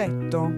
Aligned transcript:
tetto. 0.00 0.50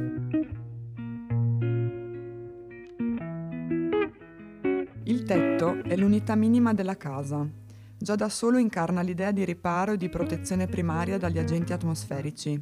Il 5.03 5.25
tetto 5.25 5.83
è 5.83 5.97
l'unità 5.97 6.37
minima 6.37 6.73
della 6.73 6.97
casa. 6.97 7.45
Già 7.99 8.15
da 8.15 8.29
solo 8.29 8.59
incarna 8.59 9.01
l'idea 9.01 9.33
di 9.33 9.45
riparo 9.45 9.95
e 9.95 9.97
di 9.97 10.09
protezione 10.09 10.69
primaria 10.69 11.19
dagli 11.19 11.41
agenti 11.41 11.73
atmosferici. 11.73 12.61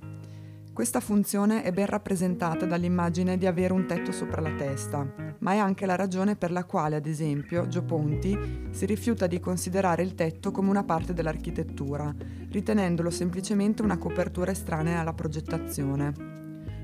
Questa 0.73 1.01
funzione 1.01 1.65
è 1.65 1.71
ben 1.71 1.85
rappresentata 1.85 2.65
dall'immagine 2.65 3.37
di 3.37 3.45
avere 3.45 3.75
un 3.75 3.85
tetto 3.85 4.11
sopra 4.11 4.41
la 4.41 4.55
testa, 4.55 5.07
ma 5.41 5.53
è 5.53 5.59
anche 5.59 5.85
la 5.85 5.97
ragione 5.97 6.35
per 6.35 6.51
la 6.51 6.65
quale, 6.65 6.97
ad 6.97 7.05
esempio, 7.05 7.69
Gio 7.69 7.83
Ponti 7.83 8.69
si 8.71 8.87
rifiuta 8.87 9.27
di 9.27 9.39
considerare 9.39 10.03
il 10.03 10.15
tetto 10.15 10.51
come 10.51 10.71
una 10.71 10.85
parte 10.85 11.13
dell'architettura, 11.13 12.11
ritenendolo 12.49 13.11
semplicemente 13.11 13.83
una 13.83 13.99
copertura 13.99 14.53
estranea 14.53 15.01
alla 15.01 15.13
progettazione. 15.13 16.40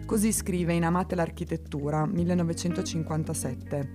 Così 0.07 0.33
scrive 0.33 0.73
in 0.73 0.85
Amate 0.85 1.17
l'architettura, 1.17 2.07
1957. 2.07 3.91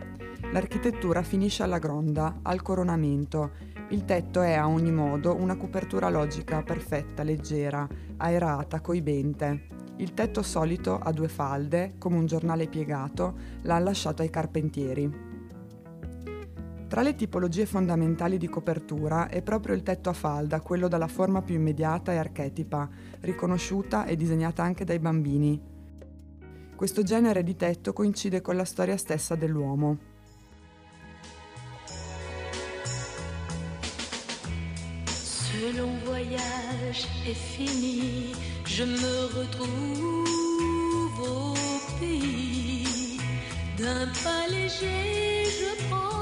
L'architettura 0.52 1.24
finisce 1.24 1.64
alla 1.64 1.80
gronda, 1.80 2.40
al 2.42 2.62
coronamento. 2.62 3.52
Il 3.92 4.04
tetto 4.04 4.42
è 4.42 4.52
a 4.52 4.68
ogni 4.68 4.92
modo 4.92 5.34
una 5.34 5.56
copertura 5.56 6.10
logica, 6.10 6.64
perfetta, 6.64 7.24
leggera, 7.24 7.88
aerata, 8.18 8.82
coibente. 8.82 9.68
Il 9.96 10.14
tetto 10.14 10.42
solito 10.42 11.00
a 11.00 11.14
due 11.14 11.30
falde, 11.30 11.94
come 11.98 12.18
un 12.18 12.26
giornale 12.26 12.68
piegato, 12.68 13.34
l'ha 13.62 13.80
lasciato 13.80 14.22
ai 14.22 14.30
carpentieri. 14.30 15.30
Tra 16.90 17.04
le 17.04 17.16
tipologie 17.16 17.66
fondamentali 17.66 18.38
di 18.38 18.50
copertura 18.50 19.30
è 19.30 19.42
proprio 19.42 19.76
il 19.76 19.82
tetto 19.82 20.10
a 20.10 20.14
falda, 20.14 20.60
quello 20.60 20.90
dalla 20.90 21.08
forma 21.08 21.42
più 21.42 21.56
immediata 21.56 22.12
e 22.12 22.18
archetipa, 22.18 22.90
riconosciuta 23.22 24.04
e 24.04 24.18
disegnata 24.18 24.62
anche 24.62 24.84
dai 24.84 25.00
bambini. 25.00 25.71
Questo 26.82 27.04
genere 27.04 27.44
di 27.44 27.56
tetto 27.56 27.94
coincide 27.94 28.42
con 28.42 28.56
la 28.56 28.66
storia 28.66 28.98
stessa 28.98 29.36
dell'uomo. 29.36 29.98
Ce 35.06 35.74
long 35.78 36.04
voyage 36.04 37.08
est 37.28 37.38
fini, 37.38 38.34
je 38.66 38.84
me 38.84 39.26
retrouve 39.40 41.20
au 41.20 41.54
pays 42.00 43.20
d'un 43.78 44.10
pas 44.24 44.48
léger, 44.50 45.46
je 45.46 45.86
prends 45.88 46.21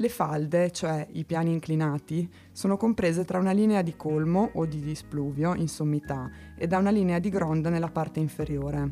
Le 0.00 0.08
falde, 0.08 0.70
cioè 0.70 1.06
i 1.12 1.26
piani 1.26 1.52
inclinati, 1.52 2.26
sono 2.52 2.78
comprese 2.78 3.26
tra 3.26 3.38
una 3.38 3.52
linea 3.52 3.82
di 3.82 3.96
colmo 3.96 4.48
o 4.54 4.64
di 4.64 4.80
displuvio 4.80 5.52
in 5.54 5.68
sommità 5.68 6.30
e 6.56 6.66
da 6.66 6.78
una 6.78 6.88
linea 6.88 7.18
di 7.18 7.28
gronda 7.28 7.68
nella 7.68 7.90
parte 7.90 8.18
inferiore. 8.18 8.88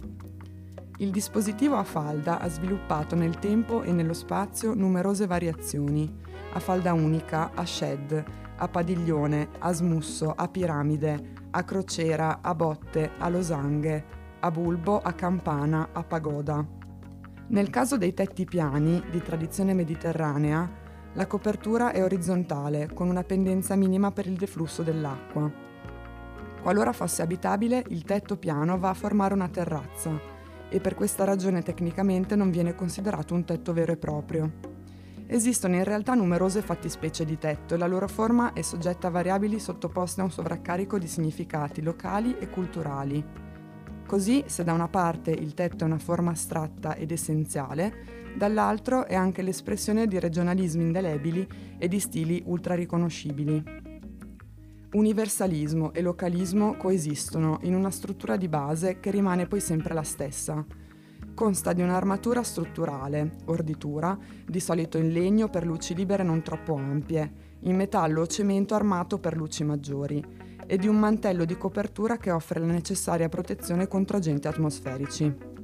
Il 0.99 1.11
dispositivo 1.11 1.77
a 1.77 1.83
falda 1.83 2.41
ha 2.41 2.49
sviluppato 2.51 3.15
nel 3.15 3.39
tempo 3.39 3.83
e 3.85 3.91
nello 3.91 4.13
spazio 4.13 4.75
numerose 4.75 5.27
variazioni, 5.27 6.15
a 6.53 6.61
falda 6.61 6.93
unica, 6.93 7.53
a 7.55 7.65
shed, 7.65 8.25
a 8.57 8.69
padiglione, 8.69 9.49
a 9.61 9.73
smusso, 9.73 10.35
a 10.37 10.47
piramide, 10.47 11.33
a 11.53 11.65
crociera, 11.65 12.41
a 12.43 12.55
botte, 12.55 13.13
a 13.17 13.31
losanghe, 13.31 14.05
a 14.41 14.51
bulbo, 14.51 15.01
a 15.01 15.15
campana, 15.15 15.89
a 15.91 16.05
pagoda. 16.05 16.63
Nel 17.47 17.71
caso 17.71 17.97
dei 17.97 18.13
tetti 18.13 18.45
piani, 18.45 19.03
di 19.11 19.23
tradizione 19.23 19.73
mediterranea, 19.73 20.85
la 21.19 21.27
copertura 21.27 21.91
è 21.91 22.01
orizzontale, 22.01 22.91
con 22.95 23.09
una 23.09 23.25
pendenza 23.25 23.75
minima 23.75 24.13
per 24.13 24.29
il 24.29 24.37
deflusso 24.37 24.85
dell'acqua. 24.85 25.51
Qualora 26.63 26.93
fosse 26.93 27.23
abitabile, 27.23 27.83
il 27.89 28.05
tetto 28.05 28.37
piano 28.37 28.79
va 28.79 28.91
a 28.91 28.95
formare 28.95 29.35
una 29.35 29.49
terrazza 29.49 30.13
e 30.69 30.79
per 30.79 30.95
questa 30.95 31.25
ragione 31.25 31.63
tecnicamente 31.63 32.37
non 32.37 32.53
viene 32.53 32.77
considerato 32.77 33.35
un 33.35 33.45
tetto 33.45 33.73
vero 33.73 33.91
e 33.91 33.97
proprio. 33.97 34.53
Esistono 35.27 35.75
in 35.75 35.83
realtà 35.83 36.15
numerose 36.15 36.63
fattispecie 36.63 37.25
di 37.25 37.37
tetto 37.37 37.75
e 37.75 37.79
la 37.79 37.89
loro 37.89 38.07
forma 38.07 38.53
è 38.53 38.63
soggetta 38.63 39.09
a 39.09 39.11
variabili 39.11 39.59
sottoposte 39.59 40.21
a 40.21 40.25
un 40.25 40.31
sovraccarico 40.31 41.01
di 41.01 41.09
significati 41.09 41.83
locali 41.83 42.37
e 42.39 42.49
culturali. 42.49 43.48
Così, 44.09 44.43
se 44.47 44.65
da 44.65 44.73
una 44.73 44.89
parte 44.89 45.33
il 45.33 45.53
tetto 45.53 45.85
è 45.85 45.87
una 45.87 45.99
forma 45.99 46.31
astratta 46.31 46.95
ed 46.95 47.13
essenziale, 47.13 48.33
dall'altro 48.39 49.05
è 49.05 49.15
anche 49.15 49.43
l'espressione 49.43 50.07
di 50.07 50.19
regionalismi 50.19 50.83
indelebili 50.83 51.47
e 51.77 51.89
di 51.89 52.01
stili 52.01 52.43
ultra 52.47 52.75
riconoscibili. 52.75 53.63
Universalismo 54.93 55.93
e 55.93 56.01
localismo 56.01 56.79
coesistono 56.79 57.59
in 57.65 57.75
una 57.75 57.91
struttura 57.91 58.39
di 58.39 58.49
base 58.49 58.99
che 58.99 59.11
rimane 59.11 59.47
poi 59.47 59.61
sempre 59.61 59.93
la 59.93 60.03
stessa. 60.03 60.65
Consta 61.35 61.75
di 61.75 61.83
un'armatura 61.83 62.43
strutturale, 62.43 63.33
orditura, 63.45 64.17
di 64.47 64.59
solito 64.59 64.97
in 64.97 65.13
legno 65.13 65.51
per 65.51 65.67
luci 65.67 65.95
libere 65.95 66.23
non 66.23 66.41
troppo 66.41 66.77
ampie, 66.77 67.31
in 67.61 67.77
metallo 67.77 68.23
o 68.23 68.27
cemento 68.27 68.75
armato 68.75 69.19
per 69.19 69.37
luci 69.37 69.65
maggiori, 69.65 70.48
e 70.71 70.77
di 70.77 70.87
un 70.87 70.99
mantello 70.99 71.47
di 71.47 71.57
copertura 71.57 72.19
che 72.19 72.31
offre 72.31 72.61
la 72.61 72.67
necessaria 72.67 73.31
protezione 73.31 73.89
contro 73.89 74.19
agenti 74.19 74.47
atmosferici. 74.47 75.58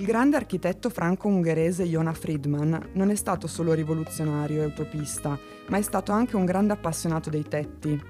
Il 0.00 0.06
grande 0.06 0.36
architetto 0.36 0.88
franco-ungherese 0.88 1.84
Jona 1.84 2.14
Friedman 2.14 2.90
non 2.94 3.10
è 3.10 3.14
stato 3.16 3.46
solo 3.46 3.74
rivoluzionario 3.74 4.62
e 4.62 4.66
utopista, 4.66 5.38
ma 5.68 5.76
è 5.76 5.82
stato 5.82 6.10
anche 6.12 6.36
un 6.36 6.46
grande 6.46 6.72
appassionato 6.72 7.28
dei 7.28 7.46
tetti, 7.46 8.00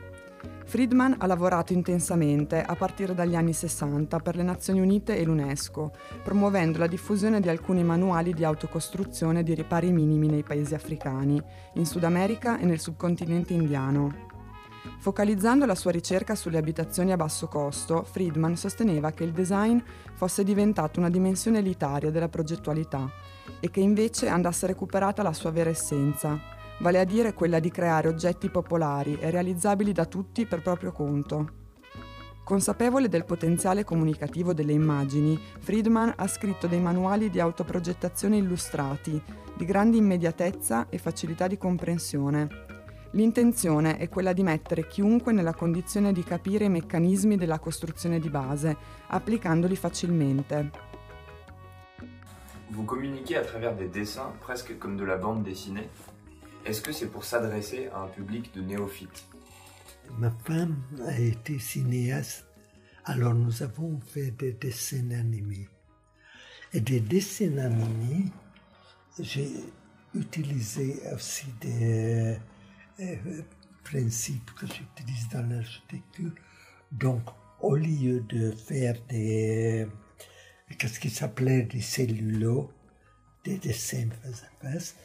Friedman 0.70 1.16
ha 1.18 1.26
lavorato 1.26 1.72
intensamente 1.72 2.62
a 2.62 2.76
partire 2.76 3.12
dagli 3.12 3.34
anni 3.34 3.52
60 3.52 4.20
per 4.20 4.36
le 4.36 4.44
Nazioni 4.44 4.78
Unite 4.78 5.18
e 5.18 5.24
l'UNESCO, 5.24 5.90
promuovendo 6.22 6.78
la 6.78 6.86
diffusione 6.86 7.40
di 7.40 7.48
alcuni 7.48 7.82
manuali 7.82 8.32
di 8.32 8.44
autocostruzione 8.44 9.42
di 9.42 9.52
ripari 9.54 9.90
minimi 9.90 10.28
nei 10.28 10.44
paesi 10.44 10.72
africani, 10.72 11.42
in 11.74 11.86
Sud 11.86 12.04
America 12.04 12.56
e 12.56 12.66
nel 12.66 12.78
subcontinente 12.78 13.52
indiano. 13.52 14.28
Focalizzando 15.00 15.66
la 15.66 15.74
sua 15.74 15.90
ricerca 15.90 16.36
sulle 16.36 16.58
abitazioni 16.58 17.10
a 17.10 17.16
basso 17.16 17.48
costo, 17.48 18.04
Friedman 18.04 18.56
sosteneva 18.56 19.10
che 19.10 19.24
il 19.24 19.32
design 19.32 19.80
fosse 20.14 20.44
diventato 20.44 21.00
una 21.00 21.10
dimensione 21.10 21.58
elitaria 21.58 22.12
della 22.12 22.28
progettualità 22.28 23.10
e 23.58 23.72
che 23.72 23.80
invece 23.80 24.28
andasse 24.28 24.68
recuperata 24.68 25.24
la 25.24 25.32
sua 25.32 25.50
vera 25.50 25.70
essenza, 25.70 26.58
vale 26.80 26.98
a 26.98 27.04
dire 27.04 27.32
quella 27.32 27.60
di 27.60 27.70
creare 27.70 28.08
oggetti 28.08 28.50
popolari 28.50 29.18
e 29.18 29.30
realizzabili 29.30 29.92
da 29.92 30.04
tutti 30.04 30.46
per 30.46 30.60
proprio 30.62 30.92
conto. 30.92 31.58
Consapevole 32.44 33.08
del 33.08 33.24
potenziale 33.24 33.84
comunicativo 33.84 34.52
delle 34.52 34.72
immagini, 34.72 35.40
Friedman 35.60 36.14
ha 36.16 36.26
scritto 36.26 36.66
dei 36.66 36.80
manuali 36.80 37.30
di 37.30 37.38
autoprogettazione 37.38 38.36
illustrati, 38.36 39.22
di 39.54 39.64
grande 39.64 39.96
immediatezza 39.96 40.88
e 40.88 40.98
facilità 40.98 41.46
di 41.46 41.56
comprensione, 41.56 42.70
L'intenzione 43.14 43.96
è 43.96 44.08
quella 44.08 44.32
di 44.32 44.44
mettere 44.44 44.86
chiunque 44.86 45.32
nella 45.32 45.52
condizione 45.52 46.12
di 46.12 46.22
capire 46.22 46.66
i 46.66 46.68
meccanismi 46.68 47.36
della 47.36 47.58
costruzione 47.58 48.20
di 48.20 48.30
base, 48.30 48.76
applicandoli 49.08 49.74
facilmente. 49.74 50.70
Vous 52.68 52.84
communiquez 52.84 53.36
à 53.36 53.42
travers 53.42 53.74
des 53.74 53.90
dessins 53.90 54.30
presque 54.38 54.78
comme 54.78 54.96
de 54.96 55.04
la 55.04 55.16
bande 55.16 55.42
dessinée. 55.42 55.88
Est-ce 56.64 56.82
que 56.82 56.92
c'est 56.92 57.08
pour 57.08 57.24
s'adresser 57.24 57.88
à 57.88 58.02
un 58.02 58.08
public 58.08 58.52
de 58.54 58.60
néophytes? 58.60 59.24
Ma 60.18 60.30
femme 60.30 60.82
a 61.06 61.18
été 61.18 61.58
cinéaste, 61.58 62.44
alors 63.04 63.34
nous 63.34 63.62
avons 63.62 63.98
fait 64.00 64.30
des 64.32 64.52
dessins 64.52 65.10
animés. 65.12 65.68
Et 66.72 66.80
des 66.80 67.00
dessins 67.00 67.56
animés, 67.58 68.26
j'ai 69.18 69.50
utilisé 70.14 71.00
aussi 71.14 71.46
des 71.60 72.36
euh, 73.00 73.42
principe 73.84 74.50
que 74.54 74.66
j'utilise 74.66 75.28
dans 75.32 75.48
l'architecture. 75.48 76.32
Donc, 76.92 77.22
au 77.60 77.76
lieu 77.76 78.20
de 78.20 78.50
faire 78.50 78.96
des, 79.08 79.86
qu'est-ce 80.78 81.00
qui 81.00 81.10
s'appelait 81.10 81.62
des 81.62 81.80
cellulos, 81.80 82.70
des 83.44 83.58
dessins 83.58 84.08
face 84.22 84.44
à 84.44 84.70
face, 84.70 84.96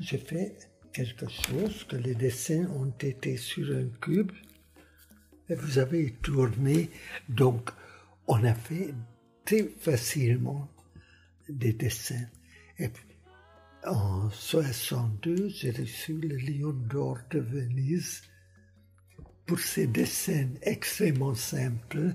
j'ai 0.00 0.18
fait 0.18 0.73
quelque 0.94 1.28
chose 1.28 1.84
que 1.84 1.96
les 1.96 2.14
dessins 2.14 2.66
ont 2.70 2.94
été 3.00 3.36
sur 3.36 3.76
un 3.76 3.88
cube 4.00 4.30
et 5.48 5.54
vous 5.56 5.78
avez 5.78 6.12
tourné. 6.22 6.88
Donc, 7.28 7.70
on 8.28 8.42
a 8.44 8.54
fait 8.54 8.94
très 9.44 9.64
facilement 9.80 10.70
des 11.48 11.72
dessins. 11.72 12.28
Et 12.78 12.88
puis, 12.88 13.04
en 13.84 14.30
62, 14.30 15.48
j'ai 15.48 15.72
reçu 15.72 16.14
le 16.14 16.36
Lion 16.36 16.72
d'Or 16.72 17.18
de 17.30 17.40
Venise 17.40 18.22
pour 19.46 19.58
ces 19.58 19.88
dessins 19.88 20.48
extrêmement 20.62 21.34
simples. 21.34 22.14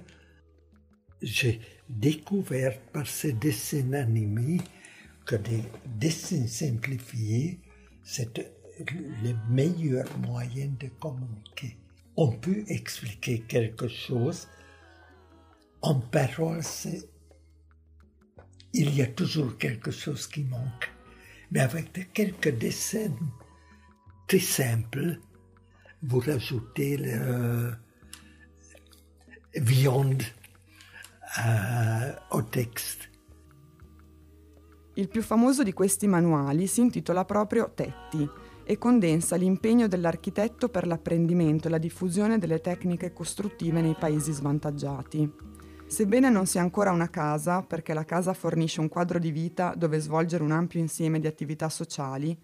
J'ai 1.22 1.60
découvert 1.90 2.80
par 2.94 3.06
ces 3.06 3.34
dessins 3.34 3.94
animés 3.94 4.62
que 5.26 5.36
des 5.36 5.64
dessins 5.86 6.48
simplifiés, 6.48 7.60
c'est 8.04 8.59
le 8.80 9.34
meilleur 9.50 10.06
moyen 10.20 10.70
de 10.80 10.88
communiquer. 11.00 11.78
On 12.16 12.32
peut 12.32 12.64
expliquer 12.68 13.42
quelque 13.42 13.88
chose 13.88 14.48
en 15.82 15.96
parole, 15.96 16.62
il 18.74 18.94
y 18.94 19.02
a 19.02 19.08
toujours 19.08 19.58
quelque 19.58 19.92
chose 19.92 20.28
qui 20.28 20.44
manque 20.44 20.90
mais 21.52 21.62
avec 21.62 22.12
quelques 22.14 22.58
dessins 22.58 23.16
très 24.28 24.40
simples, 24.40 25.20
vous 26.04 26.20
rajoutez 26.20 26.98
la 26.98 27.08
euh, 27.08 27.72
viande 29.56 30.24
uh, 31.38 32.16
au 32.32 32.42
testo. 32.44 33.08
Il 34.96 35.08
più 35.08 35.22
famoso 35.22 35.64
di 35.64 35.72
questi 35.72 36.08
manuali 36.08 36.68
si 36.68 36.82
intitola 36.82 37.24
proprio 37.24 37.72
Tetti 37.74 38.28
e 38.70 38.78
condensa 38.78 39.36
l'impegno 39.36 39.88
dell'architetto 39.88 40.70
per 40.70 40.86
l'apprendimento 40.86 41.66
e 41.66 41.72
la 41.72 41.80
diffusione 41.80 42.38
delle 42.38 42.62
tecniche 42.62 43.12
costruttive 43.12 43.82
nei 43.82 43.96
paesi 43.98 44.32
svantaggiati. 44.32 45.28
Sebbene 45.88 46.30
non 46.30 46.46
sia 46.46 46.62
ancora 46.62 46.92
una 46.92 47.10
casa, 47.10 47.64
perché 47.64 47.96
la 47.96 48.06
casa 48.06 48.32
fornisce 48.34 48.80
un 48.80 48.88
quadro 48.88 49.18
di 49.18 49.32
vita 49.32 49.74
dove 49.76 49.98
svolgere 49.98 50.44
un 50.44 50.52
ampio 50.52 50.80
insieme 50.80 51.20
di 51.20 51.26
attività 51.26 51.68
sociali, 51.68 52.40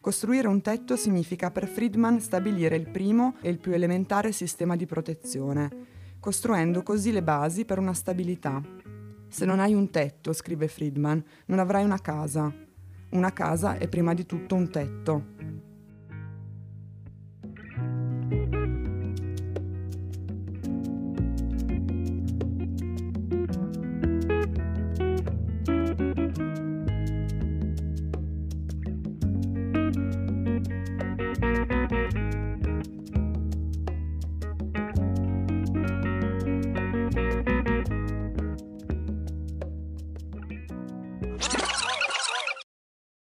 costruire 0.00 0.48
un 0.48 0.60
tetto 0.62 0.96
significa 0.96 1.52
per 1.52 1.68
Friedman 1.68 2.18
stabilire 2.18 2.74
il 2.74 2.90
primo 2.90 3.36
e 3.40 3.48
il 3.48 3.60
più 3.60 3.72
elementare 3.72 4.32
sistema 4.32 4.74
di 4.74 4.84
protezione, 4.84 5.70
costruendo 6.18 6.82
così 6.82 7.12
le 7.12 7.22
basi 7.22 7.64
per 7.64 7.78
una 7.78 7.94
stabilità. 7.94 8.60
Se 9.28 9.44
non 9.44 9.60
hai 9.60 9.74
un 9.74 9.90
tetto, 9.90 10.32
scrive 10.32 10.66
Friedman, 10.66 11.22
non 11.46 11.60
avrai 11.60 11.84
una 11.84 12.00
casa. 12.00 12.52
Una 13.10 13.32
casa 13.32 13.78
è 13.78 13.86
prima 13.86 14.12
di 14.12 14.26
tutto 14.26 14.56
un 14.56 14.68
tetto. 14.68 15.67